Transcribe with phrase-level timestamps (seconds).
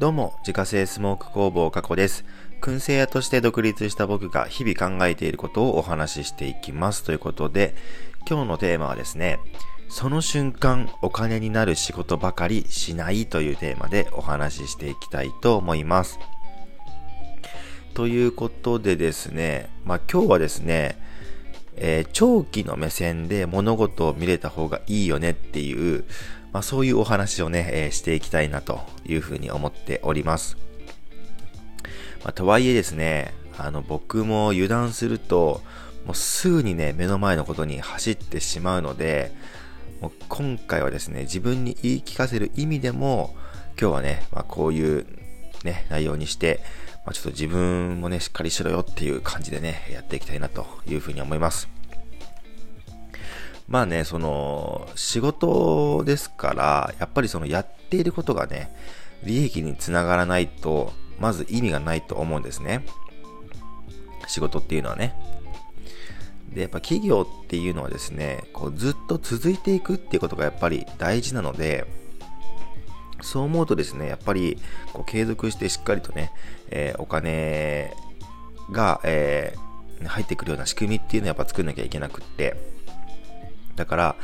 [0.00, 2.24] どうも、自家製スモーク工房加古です。
[2.62, 7.04] 燻製屋として独立した僕が日々考えていることをお話ししていきます。
[7.04, 7.74] ということで、
[8.26, 9.40] 今日のテーマはですね、
[9.90, 16.18] その瞬間お金になる仕事ばかりしないというテーマでお話ししていきたいと思います。
[17.92, 20.98] ということでですね、まあ今日はですね、
[21.76, 26.06] えー、長期の目線で物事を見れた方がいいよねっていう、
[26.52, 30.56] まあ、そういうお話をね、えー、していきたいなというふうに思っております。
[32.24, 35.62] まあ、とはいえですね、あの、僕も油断すると、
[36.06, 39.32] もうすぐにね、目の前のことに走ってしまうので、
[40.00, 43.34] もう今回はですね、自分に言い聞かせる意味でも、
[43.80, 45.06] 今日はね、まあ、こういう
[45.64, 46.60] ね、内容にして、
[47.04, 51.68] まあ、ちょっと自分もね、しっかりしろよっていう感じでね、やっていきたいなというふうに思います。
[53.70, 58.74] まあね、その、仕事ですから、やっぱりそのやっていることがね、
[59.22, 62.84] 利益につながらないと、まず意味がないと思うんですね。
[64.26, 65.14] 仕事っていうのはね。
[66.52, 71.86] で、やっぱ企業っていうのはですね、こうずっと続いていくっていうことがやっぱり大事なので、
[73.22, 74.58] そう思うとですね、やっぱり
[74.92, 76.32] こう継続してしっかりとね、
[76.70, 77.94] えー、お金
[78.72, 82.56] が、えー、入ってくるような仕組みっていうのはやっぱ作んなきゃいけなくって、
[83.80, 84.16] だから、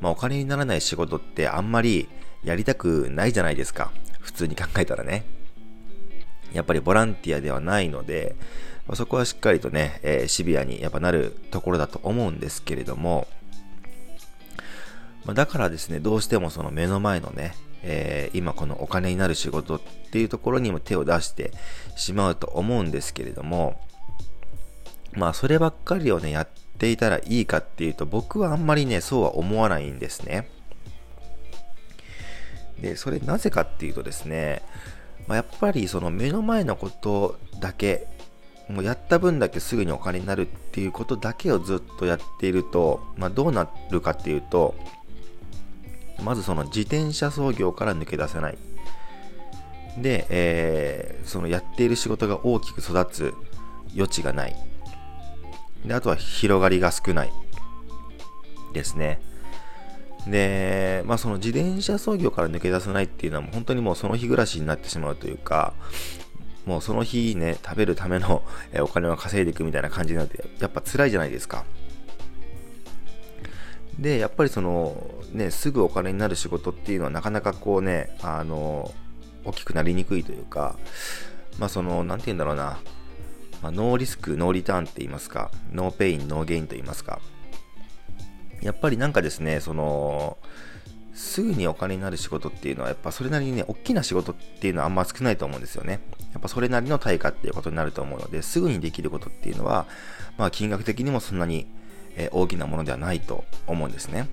[0.00, 2.08] まあ、お金にならない仕事ってあんまり
[2.42, 3.92] やりたくないじゃないですか。
[4.20, 5.26] 普通に考えたらね。
[6.54, 8.34] やっぱりボランティアではないので、
[8.86, 13.28] まあ、そこはしっかりとね、えー、シビアにやっぱなるところだと思うんですけれども、
[15.26, 21.52] まあ、だからですね、どうしてもその目の前のね、えー、今このお金になる仕事っていうところにも手を出して
[21.96, 23.78] しまうと思うんですけれども、
[25.12, 30.48] まあそればっかりをね、やっていたらいいかっていうと、僕はあんまりね、そうは思わないんですね。
[32.80, 34.62] で、それなぜかっていうとですね、
[35.26, 38.06] まあ、やっぱりその目の前のことだけ、
[38.68, 44.74] もうやった分だけすぐにお金になるっていうことだけをずっとやっていると、まあ、どうなるかっていうと、
[46.22, 48.58] まずその自転車操業から抜け出せない。
[49.98, 53.34] で、えー、そのやっている仕事が大きく育つ
[53.94, 54.71] 余地がない。
[55.84, 57.32] で、あとは広がりが少ない
[58.72, 59.20] ですね。
[60.26, 65.74] で、まあその自転車操業から抜け出せないっていうのはもう本当にもうその日暮らしになってしまうというか、
[66.66, 68.42] もうその日ね、食べるための
[68.80, 71.64] お金を稼いでいくみたいな感じになって、やっぱ辛いじゃないですか。
[73.98, 74.96] で、やっぱりその、
[75.32, 78.94] ね、すぐお金になる仕事っていうのはなかなかこうね、あの、
[79.44, 80.76] 大きくなりにくいというか、
[81.58, 82.78] まあその、なんて言うんだろうな、
[83.62, 87.20] まあ、 no risk, no return って言いますか、 no pain, no gain と言いますか、
[88.60, 90.36] やっぱりなんかですね、その、
[91.14, 96.00] すぐにお金になる仕事っていうのは、やっぱそれなりにね、大きな仕事っていうのはあんま少ないと思うんですよね。
[96.32, 99.86] やっぱそれなりの対価っていうことになると思うので、すぐにできることっていうのは、
[100.38, 101.66] まあ金額的にもそんなに、
[102.14, 104.28] え大きなものではないと思うんですね。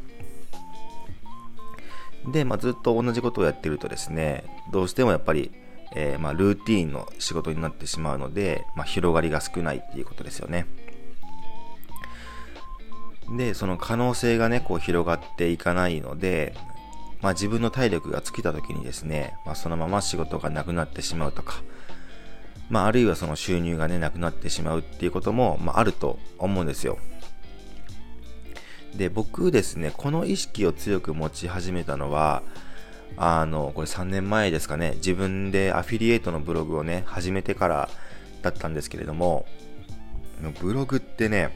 [2.28, 5.51] で、まあ、ずっと同じことをやってるとですね、どうしてもやっぱり
[5.95, 10.66] えー、まあ、ルーティーンの仕事になってしまうので、まあ、広がりが少ないっていうことですよね。
[13.38, 16.55] で、その可能性がね、こう広がっていかないので、
[17.22, 21.61] まあ、自分の体力が尽きた時にですね、まあ、そのまま仕事がなくなってしまうとか、
[22.69, 26.97] まあ、あるいはその収入がね、なくなってしまうっていうことも、まあ、あると思うんですよ。
[28.95, 32.41] で、僕ですね、この意識を強く持ち始めたのは、
[33.18, 37.90] あの、これ3年前ですかね、自分でアフィリエイトのブログをね、始めてから
[38.42, 39.46] だったんですけれども、
[40.62, 41.50] ブログってね、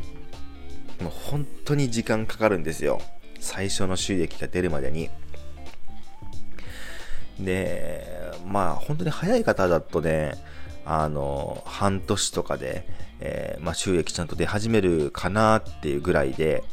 [1.01, 3.01] もう本当に時間かかるんですよ。
[3.39, 5.09] 最初の収益が出るまでに。
[7.39, 8.05] で、
[8.45, 10.35] まあ本当に早い方だとね、
[10.85, 12.85] あの、半年とかで、
[13.19, 16.63] えー、まあ、収益ちゃんと出始めるかなっていうぐらいで、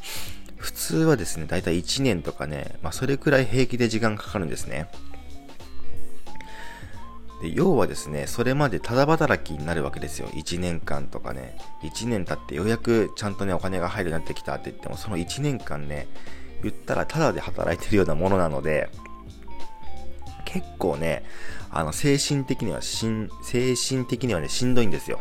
[0.60, 4.88] 普通はですね、だいたい1年とかね、まあ、それくらい平気で時間かかるんですね。
[7.41, 10.28] で要はですね、それまでただ働きになるわけですよ。
[10.28, 11.57] 1年間とかね。
[11.83, 16.07] 1年経ってようやくちゃんとね、お金が入るようになってきたって言っても、その1年間ね、
[16.63, 18.91] 言ったらただで働いてるようなものなので、
[20.45, 21.24] 結構ね、
[21.71, 25.21] あの、精神的にはしん、精神的にはね、しんどいんですよ。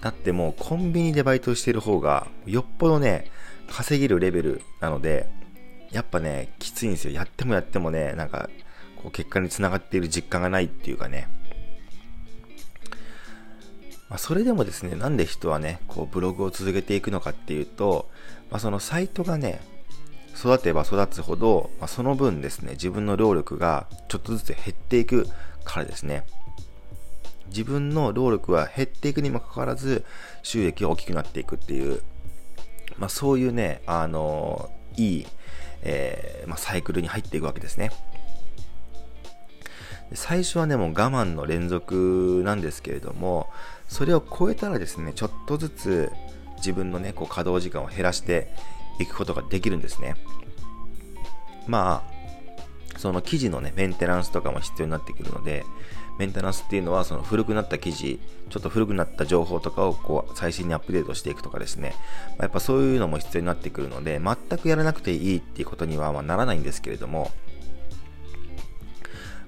[0.00, 3.32] だってもうコンビニでバイトしてる方が、よっぽどね、
[3.68, 5.28] 稼げるレベルなので、
[5.90, 7.12] やっぱね、きついんですよ。
[7.12, 8.50] やってもやってもね、なんか、
[8.96, 11.28] こう結果につながっている実感がないっていうかね。
[14.08, 18.08] まあ、それでもですね、なんで人はね、こうブログを続けていくのかっていうと、
[18.50, 19.60] まあ、そのサイトがね、
[20.36, 25.26] 育てば育つほど、まあ、その分ですね、自分の労力がちょっとずつ減っていく
[25.64, 26.24] からですね。
[27.48, 30.04] 自分の労力は減っていくにもかかわらず、
[30.42, 32.02] 収益が大きくなっていくっていう、
[32.98, 35.26] まあ、そういうね、あのいい、
[35.82, 37.90] えー、まあ、サイクルに入っていくわけですね。
[40.14, 43.50] 最初はね、もう我慢の連続なんですけれども、
[43.86, 46.12] それを超えたらですね、ちょっとずつ
[46.56, 48.48] 自分のね、こう稼働時間を減らして
[48.98, 50.16] いくことができるんですね。
[51.66, 55.64] まあ、その記事のね、メンテナンスとかも必要になってくるので、
[56.18, 58.20] メンテナンスっていうのは、その古くなった記事、
[58.50, 61.94] ちょっと古くなった情報とかをこう最新にアップデートしていくとかですね、
[62.30, 67.30] まあ、やっぱそういうのも必要になってくるので、全くやらなくていいっていうことにはまならないんですけれども、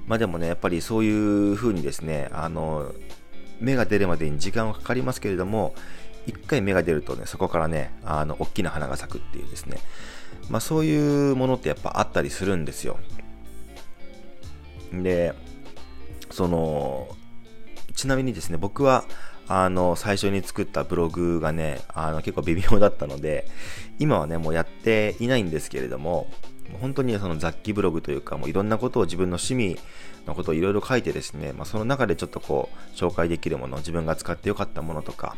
[0.06, 2.92] まあでもね、やっぱりそういう風にですね、あの、
[3.60, 5.74] 芽が出るまでに時間はかかりますけれども、
[6.26, 9.78] 一回芽が出るとね、そこからね、あの、大きな花が咲くっていうですね、
[10.48, 12.98] まあそういうものってやっぱあったりするんですよ。
[14.92, 15.34] で、
[16.40, 17.06] その、
[17.94, 19.04] ちなみにですね、僕は、
[19.46, 23.46] あの、最初に作ったブログがね、あの、結構微妙だったので、
[23.98, 26.30] 今はね、もうやっていないんですけれども、
[26.80, 29.78] 本当にその雑記ブログというか、もういろんなことを自分の趣味
[30.26, 35.36] のことをいろいろ書いてですね、まあ、その中でちょっとこう、紹介できるもの、自分が使ってよかったものとか、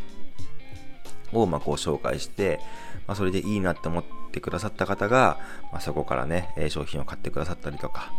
[1.32, 2.60] をまこう紹介して、
[3.08, 5.40] まあ、それでいいなって思ってくださった方が、
[5.72, 8.12] まあ、そこからね、商品を買ってくださったりとか、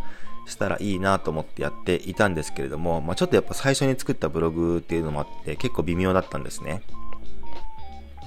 [0.46, 6.82] したらいいなと思ってやっていたんですけれども、まあ、ちょっとやっぱ最初に作ったブログっていうのもあって結構微妙だったんですね。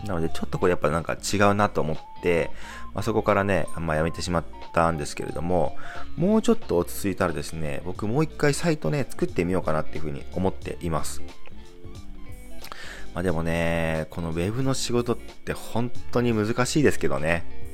[0.06, 2.50] なのでちょっとこれやっぱなんか違うなと思って、
[2.94, 5.76] まあ、そこからねあん、ま、やめてしまったんですけれども、
[6.16, 11.22] もうちょっと落ち着いたらですね、僕もう一回サイトね、作ってみようかなっていうふうに思っています。
[13.14, 17.65] まあ、でもね、この web の仕事って本当に難しいですけどね。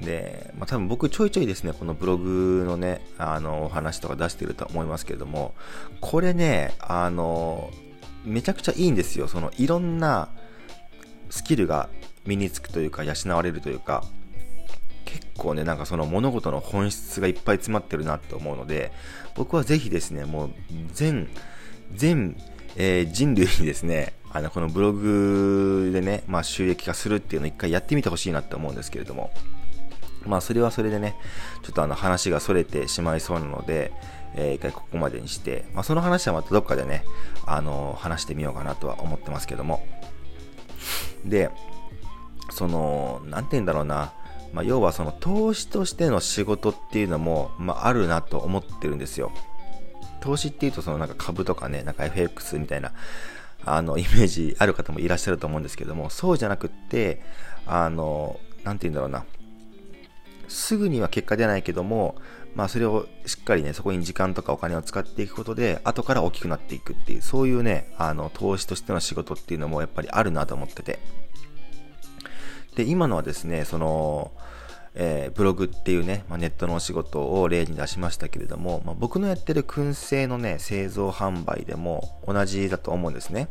[0.00, 5.54] で、まあ、多分僕ちょいちょいですね、このブログのね、あの、お話とか出してると思いますけれども、
[6.00, 7.70] これね、あの、
[8.24, 9.28] めちゃくちゃいいんですよ。
[9.28, 10.28] その、いろんな
[11.30, 11.88] スキルが
[12.26, 14.04] 身につくというか、養われるというか、
[15.04, 18.92] 結構ね、なんかその物事の本質がいっぱい詰まってるなって思うので、
[19.34, 20.50] 僕はぜひですね、もう
[20.92, 21.28] 全、
[21.94, 22.36] 全、
[22.76, 29.32] えー、人類にですね、あの、このブログでね、まあ収益化するっていうのを一回やってみてほしいなって思うんですけれども、
[30.26, 31.16] まあそれはそれでね、
[31.62, 33.92] ちょっとあの話が逸れてしまいそうなので、
[34.34, 37.04] えー、一回ここまでにして、まあその話はまたどっかでね、
[37.46, 39.84] あの話してみようかなとは思ってますけども。
[41.24, 41.50] で、
[42.50, 44.12] その、なんて言うんだろうな、
[44.52, 49.32] まあ要はその投資としての仕事っていうのも、まああるなと思ってるんですよ。
[50.20, 52.92] 投資っていうとそのなんか株とかね、なんか FX みたいな、
[53.64, 57.22] あの、イメージある方もいらっしゃると思うんですけども、そうじゃなくって、
[57.66, 59.24] あの、なんて言うんだろうな、
[60.50, 62.16] すぐには結果出ないけども、
[62.54, 70.98] まあそれをしっかりね、そこに時間とかお金を使っていくことで、後から大きくなっていくっていう、そういうね、あの、投資としての仕事っていうのもやっぱりあるなと思ってて。
[72.74, 74.32] で、今のはですね、その、
[74.94, 83.48] えー、ブログっていうね、まあ、ネットのお仕事を例に出しましたけれども、まあ、僕のやってる燻製のね、製造販売でも同じだと思うんですね。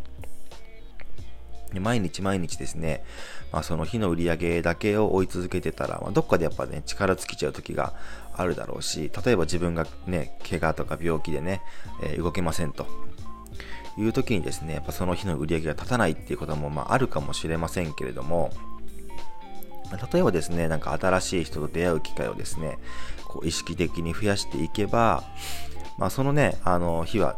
[1.73, 3.03] 毎日毎日ですね、
[3.51, 7.93] まあ、その日の売り上げだけを追い続けてたら、まあ、どっかでやっぱね、力尽きちゃう時が
[8.33, 11.61] あるだろうし、例えば自分がね、怪我とか病気でね、
[12.01, 12.87] えー、動けませんと。
[13.97, 18.51] いう時にですね、やっぱその日の売り上げが立たないっていうこともまああるかもしれませんけれども、
[20.13, 22.77] 例えばですね、なんか新しい人と出会う機会をですね、
[23.25, 25.23] こう意識的に増やしていけば、
[25.97, 27.37] まあそのね、あの日は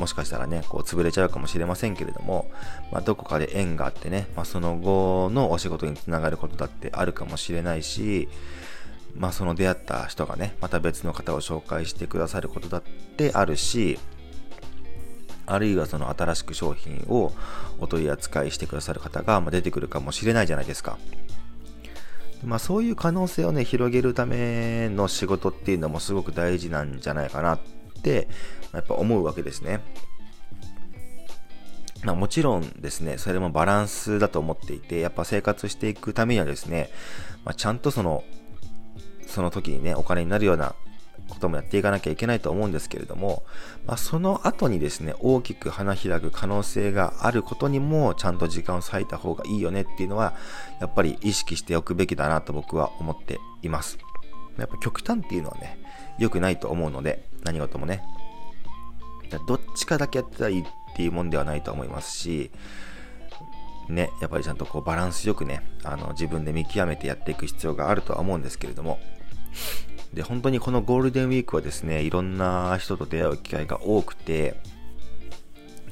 [0.00, 2.50] もしかしたらね、こう潰れちゃうかもしれませんけれども、
[2.90, 8.28] まあ、どこかで縁があってね、まあ、その後のお仕事につながることだってあるかもしれないし、
[9.14, 13.98] まあ、その出会った人がね、また別の方を紹介してくださることだってあるし、
[15.44, 17.32] あるいはその新しく商品を
[17.78, 20.96] お取り扱いしてくださる方が出てくるかもしれないじゃないですか。
[22.42, 27.58] まあそういう可能性をね、広げるための仕事っていうのもすごく大事なんじゃないかな
[28.72, 29.80] やっぱ思うわけですね。
[32.02, 36.90] まあ、もちろんですね、それもバランスだと思っていて、やっぱ生活していくためにはですね、
[37.44, 38.24] まあ、ちゃんとその、
[39.26, 40.74] その時にね、お金になるような
[41.28, 43.42] こともやっていかなきゃいけないと思うんですけれども、
[43.86, 50.34] まあ、その後にですね、大きく花開く可能性があることにも、ちゃんと時間を割いた方がいいよねっていうのは、
[50.80, 53.98] やっぱり意識しておくべきだなと僕は思っています。
[54.58, 55.78] やっぱ極端っていうのはね、
[56.20, 58.04] 良くないと思うので、何事もね。
[59.48, 62.50] どっちかだけやってたらいいっていうもんではないと思いますし、
[63.88, 69.00] ね、やっぱりちゃんとこうバランスよくね、あの自分で見極めてやっていく必要があるとは思うんですけれども、
[70.12, 74.60] で、本当にこのゴールデンウィークはですね、いろんな人と出会う機会が多くて、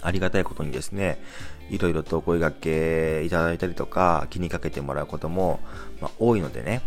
[0.00, 1.18] ありがたいことにですね、
[1.70, 5.60] いろいろとお声掛けいただいたりとか、気にかけてもらうことも、
[6.00, 6.82] まあ、多いのでね。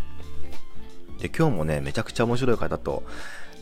[1.21, 3.03] で、今日もね、めちゃくちゃ面白い方と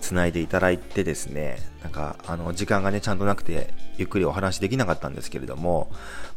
[0.01, 5.91] 繋いでいただいてですね、なんか、あの、時間がね、ちゃんとなくて、ゆっくりお話できなかったんですけれども、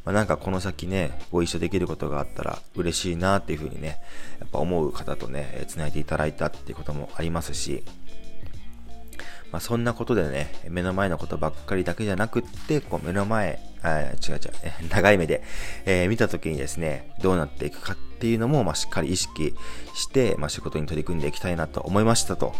[0.04, 4.00] まあ、なんかこの先ね、ご一緒できることがあったら嬉しいなっていうふうにね、
[4.40, 7.84] やっぱ思う方とね、繋いでいただいたっていうこともありますし、
[9.52, 14.40] まあ、そんなことでね、目の前のことばっかりだけじゃなくって、こう目の前、あ違う違う、
[14.88, 15.42] 長い目で、
[15.84, 19.52] えー、見た時にですね、どうなっていくかっっていうのも、まあ、しっかり意識
[19.94, 22.54] して、まあ、仕事に取り組んでいきたいなと思いましたと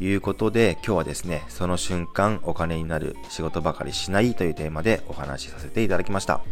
[0.00, 6.42] いうことで、今日はですね、その瞬間お金になる仕事ばかりしないというテーマでお話しさせていただきました。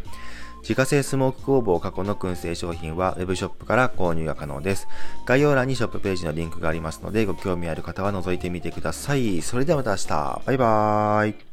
[0.63, 4.89] 自家製スモーク工房過去の燻製商品は Web ショップから購入が可能です。
[5.27, 9.43] 概要欄にショップページのリンクがありますので、ご興味ある方は覗いてみてください。
[9.43, 10.43] それではまた明日。
[10.47, 11.50] バイバーイ。